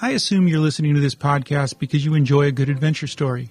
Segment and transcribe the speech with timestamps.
[0.00, 3.48] I assume you're listening to this podcast because you enjoy a good adventure story.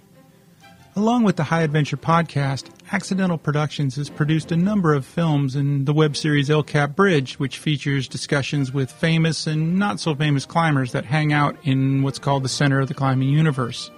[0.95, 5.87] Along with the High Adventure podcast, Accidental Productions has produced a number of films and
[5.87, 10.45] the web series El Cap Bridge, which features discussions with famous and not so famous
[10.45, 13.89] climbers that hang out in what's called the center of the climbing universe.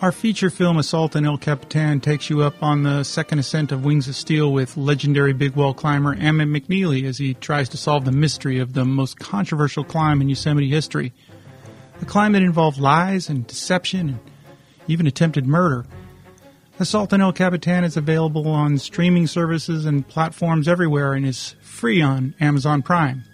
[0.00, 3.84] Our feature film Assault on El Capitan takes you up on the second ascent of
[3.84, 8.04] Wings of Steel with legendary big wall climber Ammon McNeely as he tries to solve
[8.04, 11.12] the mystery of the most controversial climb in Yosemite history.
[12.00, 14.20] A climb that involved lies and deception and
[14.86, 15.84] even attempted murder.
[16.78, 22.00] Assault on El Capitan is available on streaming services and platforms everywhere and is free
[22.00, 23.24] on Amazon Prime.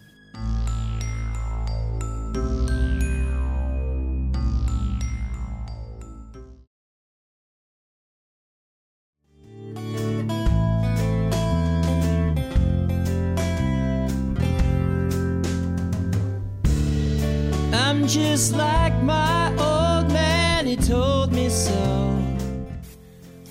[18.44, 22.36] Just like my old man, he told me so.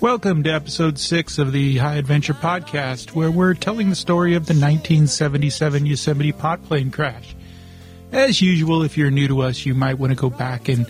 [0.00, 4.46] Welcome to episode 6 of the High Adventure Podcast, where we're telling the story of
[4.46, 7.34] the 1977 Yosemite pot plane crash.
[8.12, 10.86] As usual, if you're new to us, you might want to go back and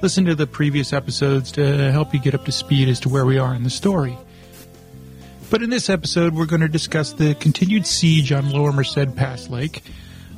[0.00, 3.26] listen to the previous episodes to help you get up to speed as to where
[3.26, 4.16] we are in the story.
[5.50, 9.50] But in this episode, we're going to discuss the continued siege on Lower Merced Pass
[9.50, 9.82] Lake,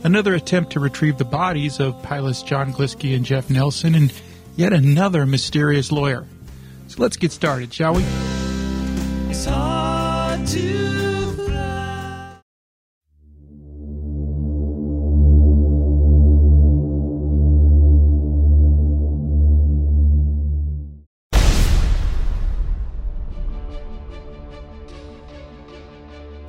[0.04, 4.12] another attempt to retrieve the bodies of pilots John Glisky and Jeff Nelson, and
[4.54, 6.26] yet another mysterious lawyer.
[6.88, 8.04] So let's get started, shall we?
[9.30, 12.40] It's hard to fly.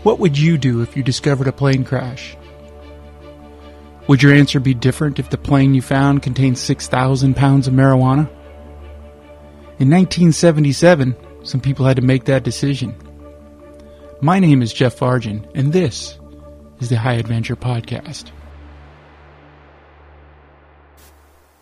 [0.04, 2.36] What would you do if you discovered a plane crash?
[4.08, 8.30] Would your answer be different if the plane you found contained 6,000 pounds of marijuana?
[9.80, 12.96] In 1977, some people had to make that decision.
[14.22, 16.20] My name is Jeff Fargen, and this
[16.80, 18.32] is the High Adventure Podcast.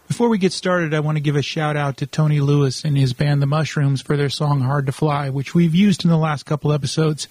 [0.10, 2.98] Before we get started, I want to give a shout out to Tony Lewis and
[2.98, 6.18] his band The Mushrooms for their song Hard to Fly, which we've used in the
[6.18, 7.30] last couple episodes.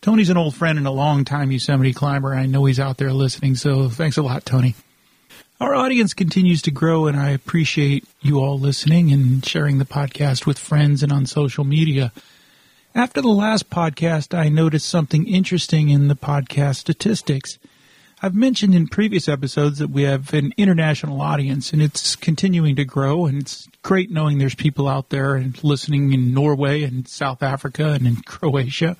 [0.00, 2.34] Tony's an old friend and a long-time Yosemite climber.
[2.34, 4.74] I know he's out there listening, so thanks a lot, Tony.
[5.58, 10.44] Our audience continues to grow, and I appreciate you all listening and sharing the podcast
[10.44, 12.12] with friends and on social media.
[12.94, 17.58] After the last podcast, I noticed something interesting in the podcast statistics.
[18.22, 22.84] I've mentioned in previous episodes that we have an international audience, and it's continuing to
[22.84, 27.42] grow, and it's great knowing there's people out there and listening in Norway and South
[27.42, 28.96] Africa and in Croatia.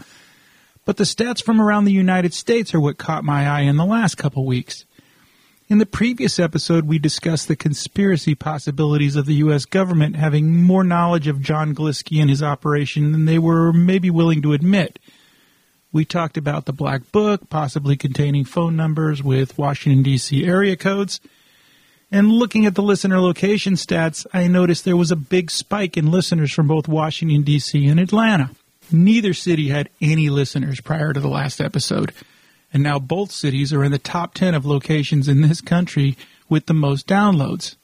[0.87, 3.85] But the stats from around the United States are what caught my eye in the
[3.85, 4.87] last couple weeks.
[5.69, 9.65] In the previous episode, we discussed the conspiracy possibilities of the U.S.
[9.65, 14.43] government having more knowledge of John Glisky and his operation than they were maybe willing
[14.43, 15.01] to admit.
[15.91, 20.45] We talked about the Black Book, possibly containing phone numbers with Washington, D.C.
[20.45, 21.21] area codes.
[22.13, 26.13] And looking at the listener location stats, I noticed there was a big spike in
[26.13, 27.89] listeners from both Washington, D.C.
[27.89, 28.51] and Atlanta.
[28.91, 32.13] Neither city had any listeners prior to the last episode
[32.73, 36.17] and now both cities are in the top 10 of locations in this country
[36.49, 37.77] with the most downloads.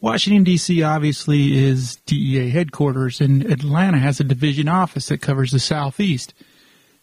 [0.00, 0.82] Washington, D.C.
[0.82, 6.32] obviously is DEA headquarters, and Atlanta has a division office that covers the southeast.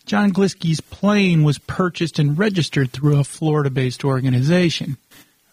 [0.07, 4.97] John Glisky's plane was purchased and registered through a Florida based organization.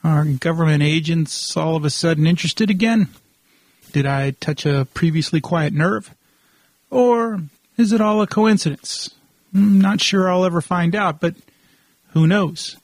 [0.03, 3.09] Are government agents all of a sudden interested again?
[3.93, 6.15] Did I touch a previously quiet nerve?
[6.91, 7.43] Or
[7.81, 9.11] is it all a coincidence?
[9.55, 11.35] I'm not sure I'll ever find out, but
[12.13, 12.77] who knows?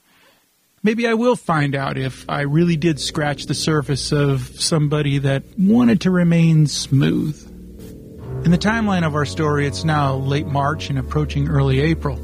[0.83, 5.43] Maybe I will find out if I really did scratch the surface of somebody that
[5.59, 7.43] wanted to remain smooth.
[8.45, 12.17] In the timeline of our story, it's now late March and approaching early April.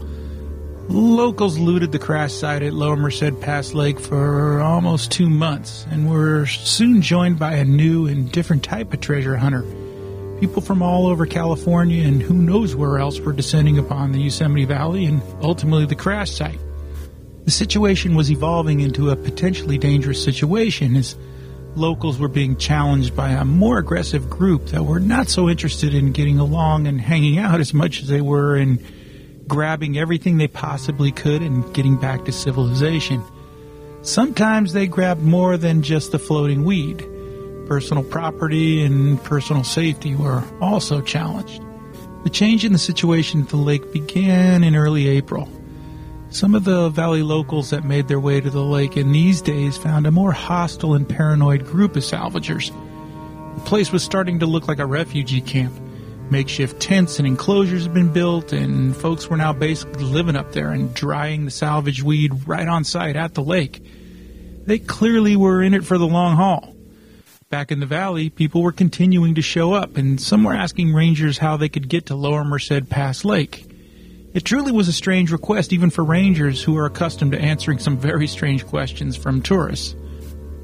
[0.88, 6.08] Locals looted the crash site at Lower Merced Pass Lake for almost two months and
[6.08, 9.64] were soon joined by a new and different type of treasure hunter.
[10.42, 14.64] People from all over California and who knows where else were descending upon the Yosemite
[14.64, 16.58] Valley and ultimately the crash site.
[17.44, 21.14] The situation was evolving into a potentially dangerous situation as
[21.76, 26.10] locals were being challenged by a more aggressive group that were not so interested in
[26.10, 28.84] getting along and hanging out as much as they were in
[29.46, 33.22] grabbing everything they possibly could and getting back to civilization.
[34.02, 37.06] Sometimes they grabbed more than just the floating weed.
[37.72, 41.62] Personal property and personal safety were also challenged.
[42.22, 45.48] The change in the situation at the lake began in early April.
[46.28, 49.78] Some of the valley locals that made their way to the lake in these days
[49.78, 52.70] found a more hostile and paranoid group of salvagers.
[53.54, 55.72] The place was starting to look like a refugee camp.
[56.30, 60.72] Makeshift tents and enclosures had been built, and folks were now basically living up there
[60.72, 63.82] and drying the salvage weed right on site at the lake.
[64.66, 66.71] They clearly were in it for the long haul.
[67.52, 71.36] Back in the valley, people were continuing to show up, and some were asking rangers
[71.36, 73.66] how they could get to Lower Merced Pass Lake.
[74.32, 77.98] It truly was a strange request, even for rangers who are accustomed to answering some
[77.98, 79.94] very strange questions from tourists.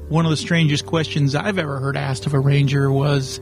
[0.07, 3.39] One of the strangest questions I've ever heard asked of a ranger was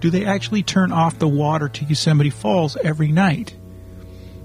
[0.00, 3.56] Do they actually turn off the water to Yosemite Falls every night?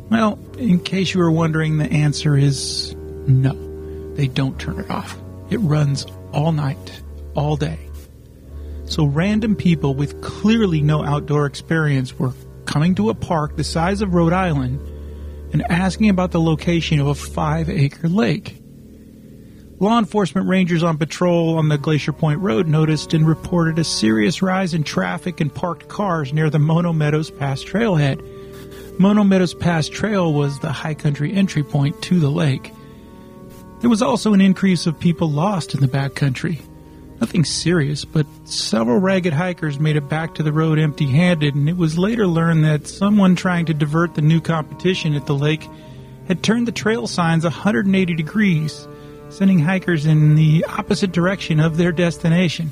[0.10, 4.14] Well, in case you were wondering, the answer is no.
[4.16, 5.20] They don't turn it off.
[5.50, 7.02] It runs all night,
[7.36, 7.87] all day.
[8.88, 12.34] So random people with clearly no outdoor experience were
[12.66, 14.80] coming to a park the size of Rhode Island
[15.54, 18.58] and asking about the location of a five acre lake.
[19.80, 24.42] Law enforcement rangers on patrol on the Glacier Point Road noticed and reported a serious
[24.42, 28.20] rise in traffic and parked cars near the Mono Meadows Pass trailhead.
[29.00, 32.74] Mono Meadows Pass Trail was the high country entry point to the lake.
[33.82, 36.60] There was also an increase of people lost in the backcountry.
[37.20, 41.68] Nothing serious, but several ragged hikers made it back to the road empty handed, and
[41.68, 45.68] it was later learned that someone trying to divert the new competition at the lake
[46.28, 48.88] had turned the trail signs 180 degrees,
[49.30, 52.72] sending hikers in the opposite direction of their destination,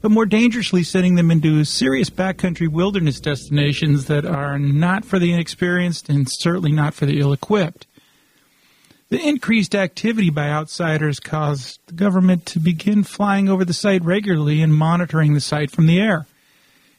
[0.00, 5.32] but more dangerously sending them into serious backcountry wilderness destinations that are not for the
[5.32, 7.86] inexperienced and certainly not for the ill equipped.
[9.12, 14.62] The increased activity by outsiders caused the government to begin flying over the site regularly
[14.62, 16.26] and monitoring the site from the air.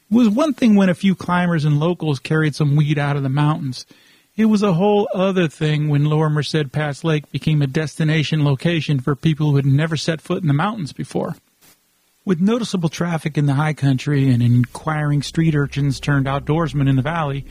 [0.08, 3.24] It was one thing when a few climbers and locals carried some weed out of
[3.24, 3.84] the mountains.
[4.36, 9.00] It was a whole other thing when Lower Merced Pass Lake became a destination location
[9.00, 11.34] for people who had never set foot in the mountains before.
[12.24, 17.02] With noticeable traffic in the high country and inquiring street urchins turned outdoorsmen in the
[17.02, 17.44] valley,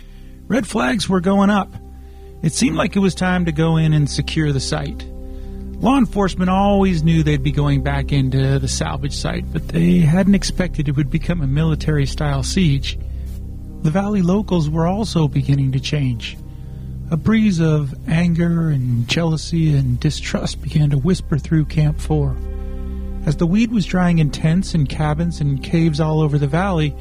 [0.48, 1.70] red flags were going up.
[2.44, 5.06] It seemed like it was time to go in and secure the site.
[5.80, 10.36] Law enforcement always knew they'd be going back into the salvage site, but they hadn't
[10.36, 13.00] expected it would become a military style siege.
[13.84, 16.38] The valley locals were also beginning to change.
[17.12, 22.36] A breeze of anger and jealousy and distrust began to whisper through Camp 4.
[23.26, 26.94] As the weed was drying in tents and cabins and caves all over the valley,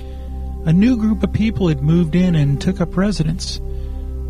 [0.67, 3.61] a new group of people had moved in and took up residence.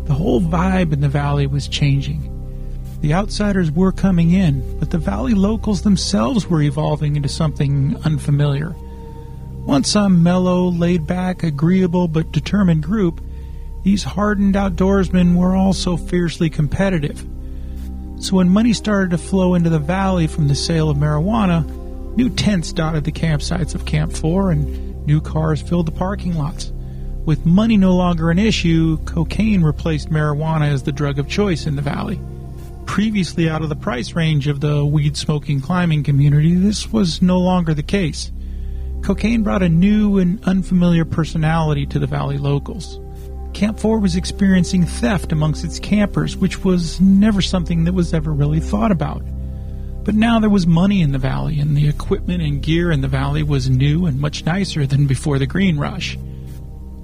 [0.05, 2.29] The whole vibe in the valley was changing.
[3.01, 8.75] The outsiders were coming in, but the valley locals themselves were evolving into something unfamiliar.
[9.65, 13.21] Once a mellow, laid back, agreeable, but determined group,
[13.83, 17.25] these hardened outdoorsmen were also fiercely competitive.
[18.19, 21.65] So when money started to flow into the valley from the sale of marijuana,
[22.15, 26.71] new tents dotted the campsites of Camp 4 and new cars filled the parking lots.
[27.25, 31.77] With money no longer an issue, cocaine replaced marijuana as the drug of choice in
[31.77, 32.19] the valley.
[32.85, 37.39] Previously out of the price range of the weed smoking climbing community, this was no
[37.39, 38.29] longer the case.
[39.03, 42.99] Cocaine brought a new and unfamiliar personality to the valley locals.
[43.53, 48.33] Camp 4 was experiencing theft amongst its campers, which was never something that was ever
[48.33, 49.23] really thought about.
[50.03, 53.07] But now there was money in the valley, and the equipment and gear in the
[53.07, 56.17] valley was new and much nicer than before the green rush.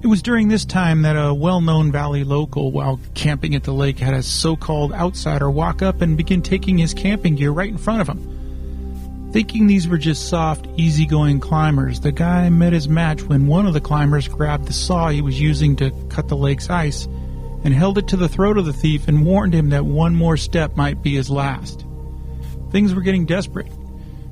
[0.02, 3.74] It was during this time that a well known valley local, while camping at the
[3.74, 7.68] lake, had a so called outsider walk up and begin taking his camping gear right
[7.68, 9.30] in front of him.
[9.30, 13.74] Thinking these were just soft, easygoing climbers, the guy met his match when one of
[13.74, 17.04] the climbers grabbed the saw he was using to cut the lake's ice
[17.62, 20.38] and held it to the throat of the thief and warned him that one more
[20.38, 21.84] step might be his last.
[22.70, 23.70] Things were getting desperate.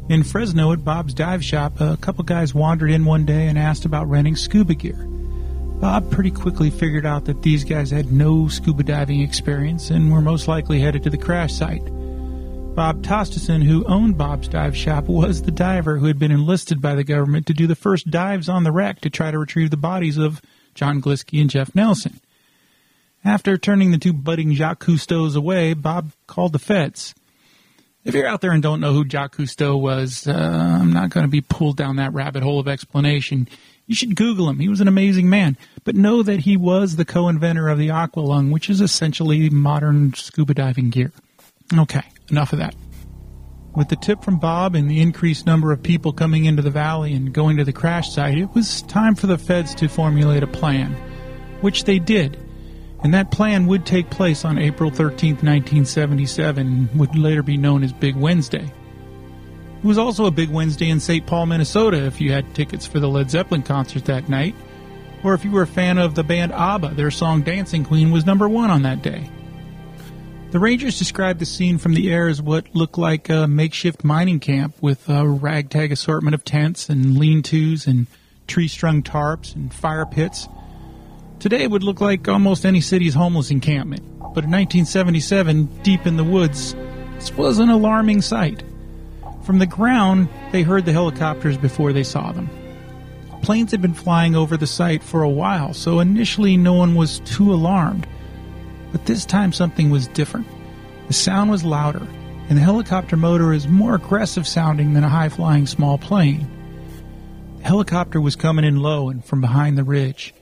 [0.08, 3.84] In Fresno at Bob's Dive Shop, a couple guys wandered in one day and asked
[3.84, 5.07] about renting scuba gear.
[5.80, 10.20] Bob pretty quickly figured out that these guys had no scuba diving experience and were
[10.20, 11.84] most likely headed to the crash site.
[12.74, 16.94] Bob Tosteson, who owned Bob's Dive Shop, was the diver who had been enlisted by
[16.94, 19.76] the government to do the first dives on the wreck to try to retrieve the
[19.76, 20.40] bodies of
[20.74, 22.20] John Glisky and Jeff Nelson.
[23.24, 27.14] After turning the two budding Jacques Cousteaus away, Bob called the feds.
[28.04, 31.24] If you're out there and don't know who Jacques Cousteau was, uh, I'm not going
[31.24, 33.48] to be pulled down that rabbit hole of explanation.
[33.88, 34.58] You should Google him.
[34.58, 35.56] He was an amazing man.
[35.82, 40.52] But know that he was the co-inventor of the Aqualung, which is essentially modern scuba
[40.52, 41.10] diving gear.
[41.76, 42.76] Okay, enough of that.
[43.74, 47.14] With the tip from Bob and the increased number of people coming into the valley
[47.14, 50.46] and going to the crash site, it was time for the feds to formulate a
[50.46, 50.92] plan,
[51.62, 52.36] which they did.
[53.02, 57.82] And that plan would take place on April 13, 1977, and would later be known
[57.82, 58.70] as Big Wednesday.
[59.78, 61.24] It was also a Big Wednesday in St.
[61.24, 64.56] Paul, Minnesota, if you had tickets for the Led Zeppelin concert that night,
[65.22, 68.26] or if you were a fan of the band ABBA, their song Dancing Queen was
[68.26, 69.30] number one on that day.
[70.50, 74.40] The Rangers described the scene from the air as what looked like a makeshift mining
[74.40, 78.06] camp with a ragtag assortment of tents and lean tos and
[78.46, 80.48] tree strung tarps and fire pits.
[81.38, 86.16] Today it would look like almost any city's homeless encampment, but in 1977, deep in
[86.16, 86.74] the woods,
[87.14, 88.64] this was an alarming sight.
[89.48, 92.50] From the ground, they heard the helicopters before they saw them.
[93.40, 97.20] Planes had been flying over the site for a while, so initially no one was
[97.20, 98.06] too alarmed.
[98.92, 100.46] But this time something was different.
[101.06, 102.06] The sound was louder,
[102.50, 106.46] and the helicopter motor is more aggressive sounding than a high flying small plane.
[107.60, 110.34] The helicopter was coming in low and from behind the ridge.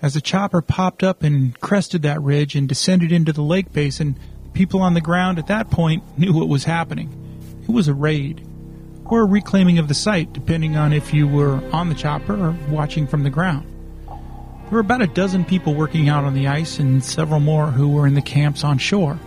[0.00, 4.18] As the chopper popped up and crested that ridge and descended into the lake basin,
[4.54, 7.24] people on the ground at that point knew what was happening.
[7.68, 8.46] It was a raid
[9.04, 12.56] or a reclaiming of the site, depending on if you were on the chopper or
[12.68, 13.66] watching from the ground.
[14.06, 17.88] There were about a dozen people working out on the ice and several more who
[17.88, 19.18] were in the camps on shore.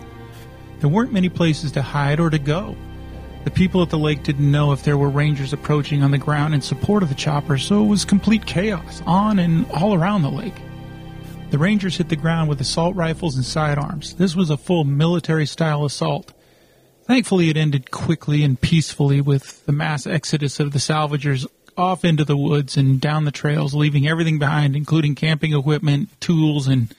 [0.80, 2.76] There weren't many places to hide or to go.
[3.44, 6.54] The people at the lake didn't know if there were rangers approaching on the ground
[6.54, 10.30] in support of the chopper, so it was complete chaos on and all around the
[10.30, 10.60] lake.
[11.50, 14.14] The rangers hit the ground with assault rifles and sidearms.
[14.14, 16.34] This was a full military style assault.
[17.10, 21.44] Thankfully, it ended quickly and peacefully with the mass exodus of the salvagers
[21.76, 26.68] off into the woods and down the trails, leaving everything behind, including camping equipment, tools,
[26.68, 26.94] and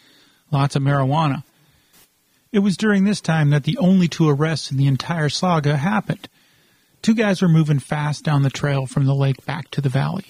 [0.51, 1.45] lots of marijuana.
[2.51, 6.27] It was during this time that the only two arrests in the entire saga happened.
[7.01, 10.25] Two guys were moving fast down the trail from the lake back to the valley.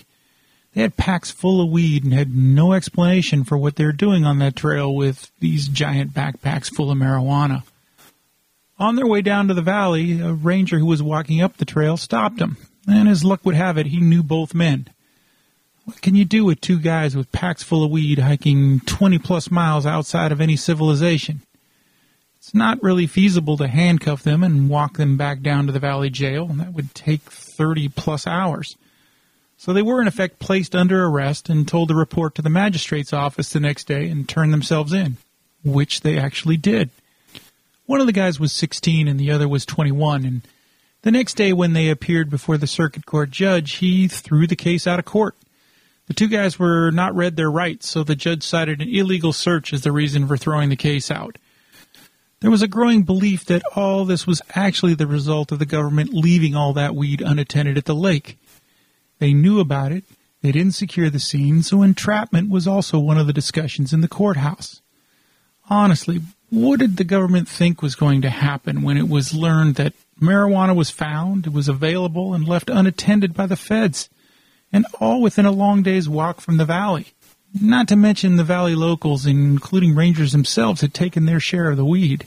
[0.75, 4.25] They had packs full of weed and had no explanation for what they were doing
[4.25, 7.63] on that trail with these giant backpacks full of marijuana.
[8.81, 11.97] On their way down to the valley, a ranger who was walking up the trail
[11.97, 12.57] stopped them,
[12.87, 14.87] and as luck would have it, he knew both men.
[15.85, 19.51] What can you do with two guys with packs full of weed hiking 20 plus
[19.51, 21.43] miles outside of any civilization?
[22.39, 26.09] It's not really feasible to handcuff them and walk them back down to the valley
[26.09, 28.77] jail, and that would take 30 plus hours.
[29.57, 33.13] So they were in effect placed under arrest and told to report to the magistrate's
[33.13, 35.17] office the next day and turn themselves in,
[35.63, 36.89] which they actually did.
[37.91, 40.23] One of the guys was 16 and the other was 21.
[40.23, 40.47] And
[41.01, 44.87] the next day, when they appeared before the circuit court judge, he threw the case
[44.87, 45.35] out of court.
[46.07, 49.73] The two guys were not read their rights, so the judge cited an illegal search
[49.73, 51.37] as the reason for throwing the case out.
[52.39, 56.13] There was a growing belief that all this was actually the result of the government
[56.13, 58.37] leaving all that weed unattended at the lake.
[59.19, 60.05] They knew about it,
[60.41, 64.07] they didn't secure the scene, so entrapment was also one of the discussions in the
[64.07, 64.81] courthouse.
[65.69, 66.21] Honestly,
[66.51, 70.75] what did the government think was going to happen when it was learned that marijuana
[70.75, 74.09] was found, it was available, and left unattended by the feds,
[74.71, 77.07] and all within a long day's walk from the valley?
[77.59, 81.85] Not to mention the valley locals, including rangers themselves, had taken their share of the
[81.85, 82.25] weed.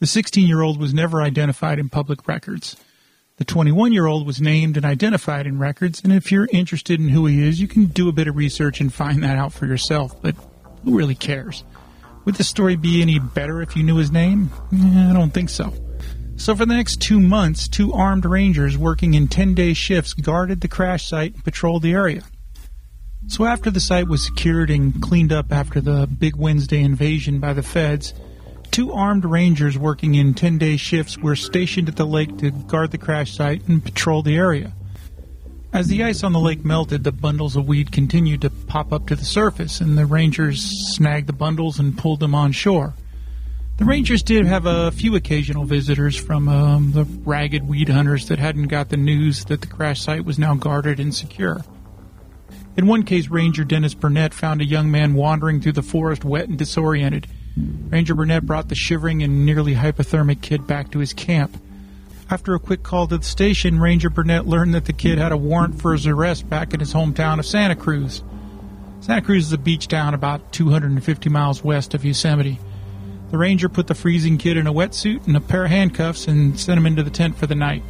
[0.00, 2.76] The 16 year old was never identified in public records.
[3.36, 7.10] The 21 year old was named and identified in records, and if you're interested in
[7.10, 9.66] who he is, you can do a bit of research and find that out for
[9.66, 10.34] yourself, but
[10.82, 11.62] who really cares?
[12.28, 14.50] Would the story be any better if you knew his name?
[14.70, 15.72] Eh, I don't think so.
[16.36, 20.60] So, for the next two months, two armed rangers working in 10 day shifts guarded
[20.60, 22.24] the crash site and patrolled the area.
[23.28, 27.54] So, after the site was secured and cleaned up after the Big Wednesday invasion by
[27.54, 28.12] the feds,
[28.70, 32.90] two armed rangers working in 10 day shifts were stationed at the lake to guard
[32.90, 34.74] the crash site and patrol the area.
[35.72, 39.06] As the ice on the lake melted, the bundles of weed continued to pop up
[39.08, 40.62] to the surface, and the rangers
[40.94, 42.94] snagged the bundles and pulled them on shore.
[43.76, 48.38] The rangers did have a few occasional visitors from um, the ragged weed hunters that
[48.38, 51.62] hadn't got the news that the crash site was now guarded and secure.
[52.76, 56.48] In one case, Ranger Dennis Burnett found a young man wandering through the forest wet
[56.48, 57.26] and disoriented.
[57.88, 61.56] Ranger Burnett brought the shivering and nearly hypothermic kid back to his camp.
[62.30, 65.36] After a quick call to the station, Ranger Burnett learned that the kid had a
[65.36, 68.22] warrant for his arrest back in his hometown of Santa Cruz.
[69.00, 72.58] Santa Cruz is a beach town about 250 miles west of Yosemite.
[73.30, 76.60] The ranger put the freezing kid in a wetsuit and a pair of handcuffs and
[76.60, 77.82] sent him into the tent for the night.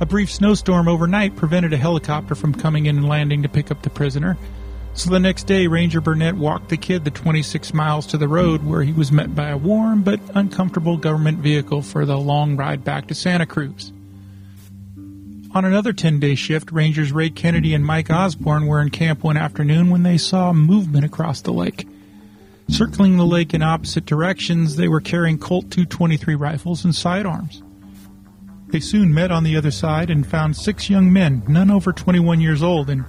[0.00, 3.82] A brief snowstorm overnight prevented a helicopter from coming in and landing to pick up
[3.82, 4.38] the prisoner,
[4.96, 8.64] so the next day, Ranger Burnett walked the kid the 26 miles to the road
[8.64, 12.82] where he was met by a warm but uncomfortable government vehicle for the long ride
[12.82, 13.92] back to Santa Cruz.
[15.54, 19.36] On another 10 day shift, Rangers Ray Kennedy and Mike Osborne were in camp one
[19.36, 21.86] afternoon when they saw movement across the lake.
[22.68, 27.62] Circling the lake in opposite directions, they were carrying Colt 223 rifles and sidearms.
[28.68, 32.40] They soon met on the other side and found six young men, none over 21
[32.40, 33.04] years old, and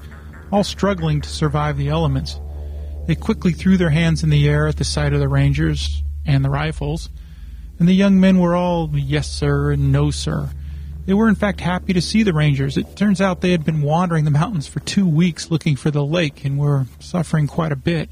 [0.51, 2.39] all struggling to survive the elements.
[3.07, 6.43] They quickly threw their hands in the air at the sight of the Rangers and
[6.43, 7.09] the rifles,
[7.79, 10.49] and the young men were all yes, sir, and no, sir.
[11.05, 12.75] They were, in fact, happy to see the Rangers.
[12.75, 16.03] It turns out they had been wandering the mountains for two weeks looking for the
[16.03, 18.11] lake and were suffering quite a bit.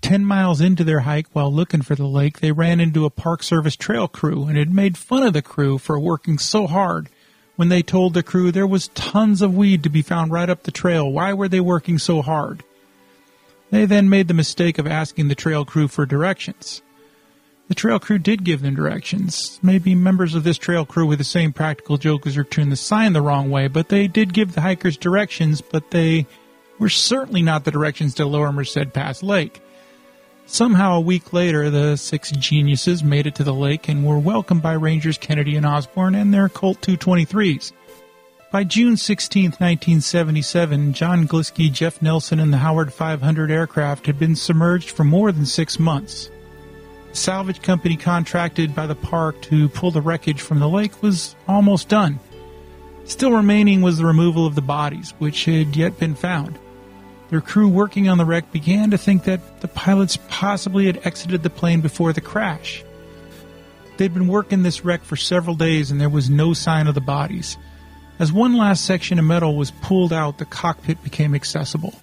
[0.00, 3.42] Ten miles into their hike while looking for the lake, they ran into a Park
[3.42, 7.08] Service trail crew and had made fun of the crew for working so hard
[7.60, 10.62] when they told the crew there was tons of weed to be found right up
[10.62, 11.12] the trail.
[11.12, 12.64] Why were they working so hard?
[13.70, 16.80] They then made the mistake of asking the trail crew for directions.
[17.68, 19.60] The trail crew did give them directions.
[19.62, 23.12] Maybe members of this trail crew were the same practical jokers who turned the sign
[23.12, 26.26] the wrong way, but they did give the hikers directions, but they
[26.78, 29.60] were certainly not the directions to Lower Merced Pass Lake.
[30.52, 34.62] Somehow, a week later, the six geniuses made it to the lake and were welcomed
[34.62, 37.70] by Rangers Kennedy and Osborne and their Colt 223s.
[38.50, 44.34] By June 16, 1977, John Glisky, Jeff Nelson, and the Howard 500 aircraft had been
[44.34, 46.32] submerged for more than six months.
[47.10, 51.36] The salvage company contracted by the park to pull the wreckage from the lake was
[51.46, 52.18] almost done.
[53.04, 56.58] Still remaining was the removal of the bodies, which had yet been found.
[57.30, 61.44] Their crew working on the wreck began to think that the pilots possibly had exited
[61.44, 62.84] the plane before the crash.
[63.96, 67.00] They'd been working this wreck for several days and there was no sign of the
[67.00, 67.56] bodies.
[68.18, 71.94] As one last section of metal was pulled out, the cockpit became accessible.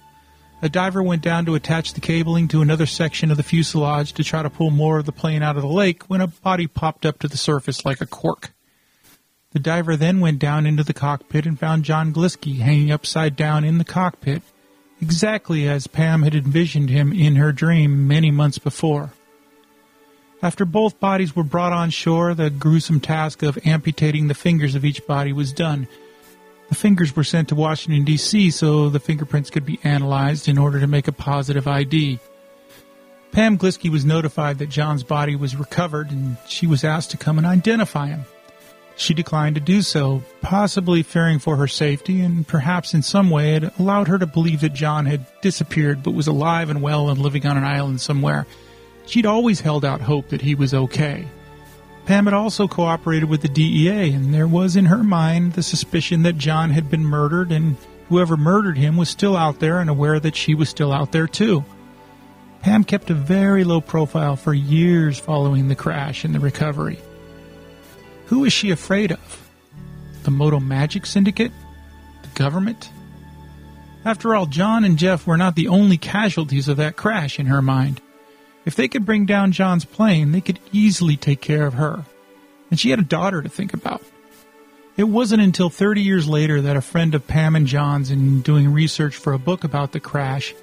[0.62, 4.24] A diver went down to attach the cabling to another section of the fuselage to
[4.24, 7.04] try to pull more of the plane out of the lake when a body popped
[7.04, 8.52] up to the surface like a cork.
[9.52, 13.62] The diver then went down into the cockpit and found John Glisky hanging upside down
[13.64, 14.42] in the cockpit,
[15.00, 19.12] exactly as Pam had envisioned him in her dream many months before.
[20.40, 24.84] After both bodies were brought on shore, the gruesome task of amputating the fingers of
[24.84, 25.88] each body was done.
[26.68, 30.78] The fingers were sent to Washington, D.C., so the fingerprints could be analyzed in order
[30.78, 32.20] to make a positive ID.
[33.32, 37.38] Pam Glisky was notified that John's body was recovered and she was asked to come
[37.38, 38.24] and identify him.
[38.98, 43.54] She declined to do so, possibly fearing for her safety, and perhaps in some way
[43.54, 47.20] it allowed her to believe that John had disappeared but was alive and well and
[47.20, 48.44] living on an island somewhere.
[49.06, 51.28] She'd always held out hope that he was okay.
[52.06, 56.24] Pam had also cooperated with the DEA, and there was in her mind the suspicion
[56.24, 57.76] that John had been murdered, and
[58.08, 61.28] whoever murdered him was still out there and aware that she was still out there
[61.28, 61.64] too.
[62.62, 66.98] Pam kept a very low profile for years following the crash and the recovery.
[68.28, 69.50] Who is she afraid of?
[70.22, 71.52] The Moto Magic Syndicate?
[72.22, 72.90] The government?
[74.04, 77.62] After all, John and Jeff were not the only casualties of that crash in her
[77.62, 78.00] mind.
[78.64, 82.04] If they could bring down John's plane, they could easily take care of her.
[82.70, 84.02] And she had a daughter to think about.
[84.98, 88.72] It wasn't until 30 years later that a friend of Pam and John's, in doing
[88.72, 90.54] research for a book about the crash,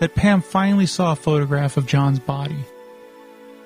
[0.00, 2.58] that Pam finally saw a photograph of John's body.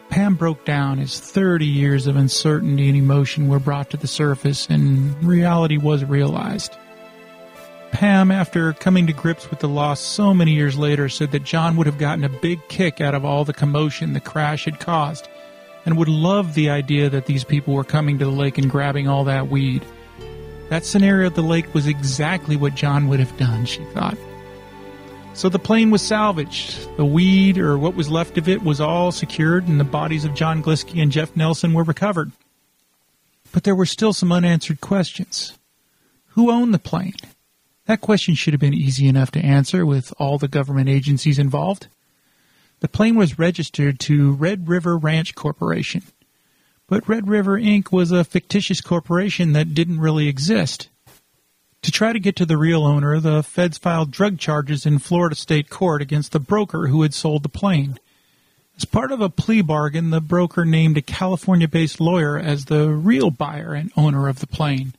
[0.08, 4.68] Pam broke down as 30 years of uncertainty and emotion were brought to the surface
[4.68, 6.76] and reality was realized.
[7.90, 11.76] Pam, after coming to grips with the loss so many years later, said that John
[11.76, 15.28] would have gotten a big kick out of all the commotion the crash had caused
[15.86, 19.06] and would love the idea that these people were coming to the lake and grabbing
[19.06, 19.84] all that weed.
[20.70, 24.18] That scenario at the lake was exactly what John would have done, she thought.
[25.34, 26.96] So the plane was salvaged.
[26.96, 30.34] The weed, or what was left of it, was all secured, and the bodies of
[30.34, 32.30] John Glisky and Jeff Nelson were recovered.
[33.52, 35.58] But there were still some unanswered questions.
[36.28, 37.14] Who owned the plane?
[37.86, 41.88] That question should have been easy enough to answer with all the government agencies involved.
[42.78, 46.02] The plane was registered to Red River Ranch Corporation.
[46.86, 47.90] But Red River Inc.
[47.90, 50.88] was a fictitious corporation that didn't really exist.
[51.84, 55.36] To try to get to the real owner, the feds filed drug charges in Florida
[55.36, 57.98] state court against the broker who had sold the plane.
[58.78, 62.88] As part of a plea bargain, the broker named a California based lawyer as the
[62.88, 64.94] real buyer and owner of the plane.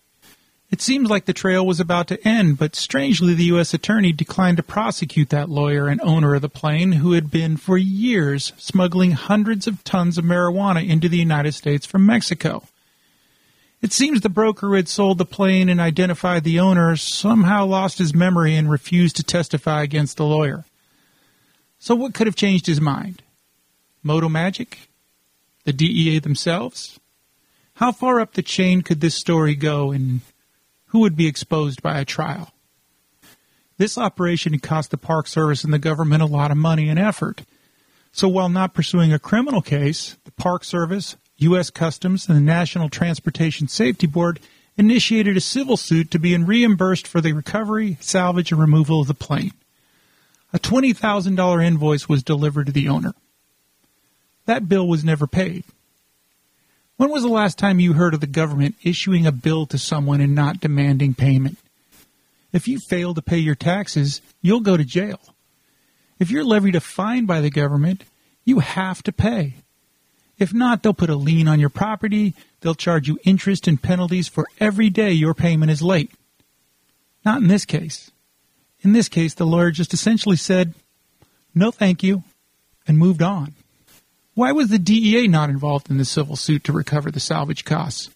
[0.69, 3.73] It seems like the trail was about to end, but strangely, the U.S.
[3.73, 7.79] Attorney declined to prosecute that lawyer and owner of the plane who had been for
[7.79, 12.61] years smuggling hundreds of tons of marijuana into the United States from Mexico.
[13.85, 17.99] It seems the broker who had sold the plane and identified the owner somehow lost
[17.99, 20.65] his memory and refused to testify against the lawyer.
[21.77, 23.21] So, what could have changed his mind?
[24.01, 24.89] Moto Magic?
[25.65, 26.99] The DEA themselves?
[27.75, 30.21] How far up the chain could this story go, and
[30.87, 32.53] who would be exposed by a trial.
[33.77, 37.43] This operation cost the Park Service and the government a lot of money and effort.
[38.11, 41.69] So while not pursuing a criminal case, the Park Service, U.S.
[41.69, 44.39] Customs, and the National Transportation Safety Board
[44.77, 49.13] initiated a civil suit to be reimbursed for the recovery, salvage, and removal of the
[49.13, 49.53] plane.
[50.53, 53.13] A $20,000 invoice was delivered to the owner.
[54.45, 55.63] That bill was never paid.
[56.97, 60.21] When was the last time you heard of the government issuing a bill to someone
[60.21, 61.57] and not demanding payment?
[62.53, 65.19] If you fail to pay your taxes, you'll go to jail.
[66.19, 68.05] If you're levied a fine by the government,
[68.45, 69.55] you have to pay.
[70.37, 74.27] If not, they'll put a lien on your property, they'll charge you interest and penalties
[74.27, 76.11] for every day your payment is late.
[77.23, 78.11] Not in this case.
[78.81, 80.73] In this case, the lawyer just essentially said,
[81.53, 82.23] no thank you,
[82.87, 83.53] and moved on.
[84.33, 88.09] Why was the DEA not involved in the civil suit to recover the salvage costs?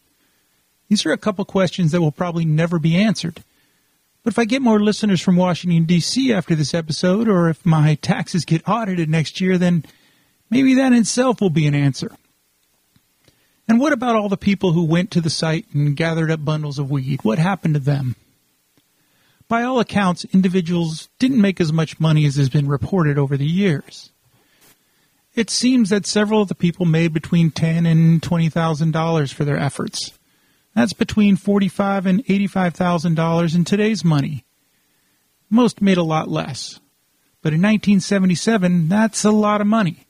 [0.90, 3.42] These are a couple questions that will probably never be answered.
[4.24, 6.34] But if I get more listeners from Washington, D.C.
[6.34, 9.86] after this episode, or if my taxes get audited next year, then
[10.50, 12.12] maybe that in itself will be an answer.
[13.68, 16.80] And what about all the people who went to the site and gathered up bundles
[16.80, 17.24] of weed?
[17.24, 18.16] What happened to them?
[19.48, 23.46] By all accounts, individuals didn't make as much money as has been reported over the
[23.46, 24.12] years.
[25.36, 29.46] It seems that several of the people made between ten and twenty thousand dollars for
[29.46, 30.12] their efforts.
[30.76, 34.46] That's between forty-five and eighty-five thousand dollars in today's money.
[35.50, 36.80] Most made a lot less,
[37.42, 40.06] but in 1977, that's a lot of money.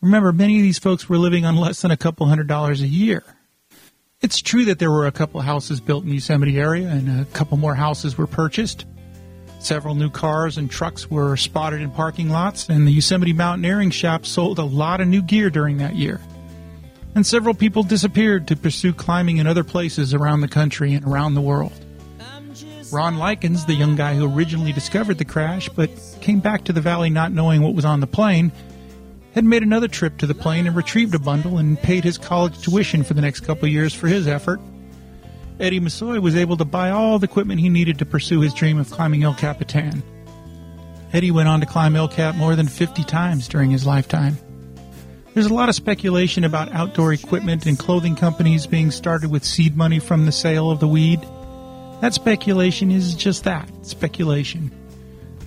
[0.00, 2.86] Remember, many of these folks were living on less than a couple hundred dollars a
[2.86, 3.22] year.
[4.22, 7.24] It's true that there were a couple houses built in the Yosemite area and a
[7.26, 8.86] couple more houses were purchased.
[9.58, 14.24] Several new cars and trucks were spotted in parking lots, and the Yosemite Mountaineering Shop
[14.24, 16.18] sold a lot of new gear during that year.
[17.14, 21.34] And several people disappeared to pursue climbing in other places around the country and around
[21.34, 21.72] the world.
[22.90, 26.80] Ron Likens, the young guy who originally discovered the crash but came back to the
[26.80, 28.50] valley not knowing what was on the plane,
[29.34, 32.60] had made another trip to the plane and retrieved a bundle and paid his college
[32.62, 34.60] tuition for the next couple years for his effort.
[35.60, 38.78] Eddie Massoy was able to buy all the equipment he needed to pursue his dream
[38.78, 40.02] of climbing El Capitan.
[41.12, 44.38] Eddie went on to climb El Cap more than 50 times during his lifetime.
[45.34, 49.76] There's a lot of speculation about outdoor equipment and clothing companies being started with seed
[49.76, 51.20] money from the sale of the weed.
[52.00, 54.72] That speculation is just that speculation.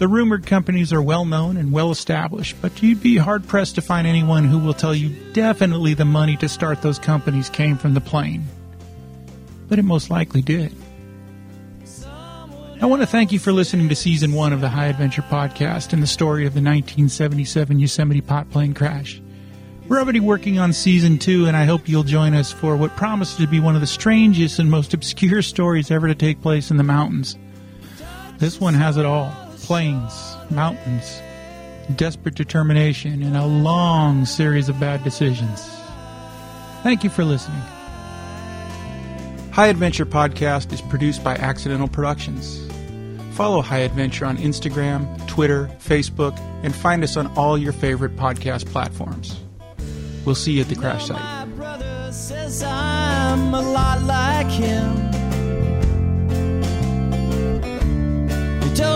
[0.03, 3.81] The rumored companies are well known and well established, but you'd be hard pressed to
[3.81, 7.93] find anyone who will tell you definitely the money to start those companies came from
[7.93, 8.45] the plane
[9.69, 10.75] but it most likely did.
[12.81, 15.93] I want to thank you for listening to season one of the High Adventure podcast
[15.93, 19.21] and the story of the 1977 Yosemite pot plane crash.
[19.87, 23.37] We're already working on season two, and I hope you'll join us for what promises
[23.37, 26.77] to be one of the strangest and most obscure stories ever to take place in
[26.77, 27.37] the mountains.
[28.37, 31.21] This one has it all plains, mountains,
[31.95, 35.69] desperate determination, and a long series of bad decisions.
[36.83, 37.61] Thank you for listening.
[39.51, 42.59] High Adventure Podcast is produced by Accidental Productions.
[43.35, 48.65] Follow High Adventure on Instagram, Twitter, Facebook, and find us on all your favorite podcast
[48.65, 49.39] platforms.
[50.25, 51.21] We'll see you at the crash site.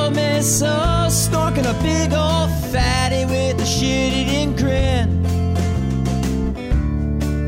[0.08, 5.10] old miss us snorking a big old fatty with a shit eating grin.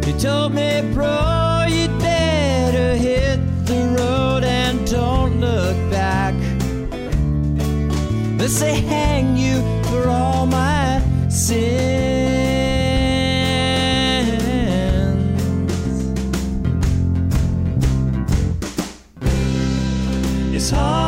[0.03, 6.33] He told me, bro, you'd better hit the road and don't look back.
[8.37, 11.79] They say, hang you for all my sins.
[20.53, 20.98] It's hard.